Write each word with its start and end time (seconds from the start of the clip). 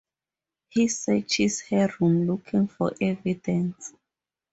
He 0.69 0.87
searches 0.87 1.61
her 1.69 1.87
room 1.99 2.25
looking 2.25 2.65
for 2.67 2.91
evidence. 2.99 3.93